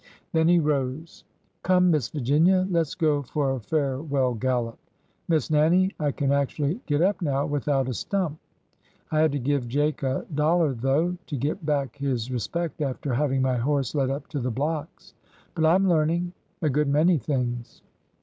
Then 0.31 0.47
he 0.47 0.57
rose. 0.57 1.25
Come, 1.61 1.91
Miss 1.91 2.09
Virginia; 2.09 2.65
let 2.71 2.87
's 2.87 2.95
go 2.95 3.21
for 3.21 3.51
a 3.51 3.59
farewell 3.59 4.33
gallop. 4.33 4.79
Miss 5.27 5.51
Nannie, 5.51 5.93
I 5.99 6.11
can 6.11 6.31
actually 6.31 6.81
get 6.87 7.03
up 7.03 7.21
now 7.21 7.45
without 7.45 7.87
a 7.87 7.93
stump. 7.93 8.39
I 9.11 9.19
had 9.19 9.31
to 9.31 9.37
give 9.37 9.67
Jake 9.67 10.01
a 10.01 10.25
dollar, 10.33 10.73
though, 10.73 11.17
to 11.27 11.37
get 11.37 11.67
back 11.67 11.97
his 11.97 12.31
re 12.31 12.39
spect 12.39 12.81
after 12.81 13.13
having 13.13 13.43
my 13.43 13.57
horse 13.57 13.93
led 13.93 14.09
up 14.09 14.27
to 14.29 14.39
the 14.39 14.49
blocks. 14.49 15.13
But 15.53 15.65
I 15.65 15.75
'm 15.75 15.87
learning— 15.87 16.33
a 16.63 16.69
good 16.71 16.87
many 16.89 17.19
things." 17.19 17.83